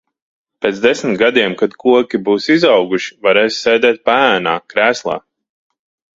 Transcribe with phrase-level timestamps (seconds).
[0.65, 5.21] Pēc desmit gadiem kad koki būs izauguši, varēsi sēdēt paēnā, krēslā.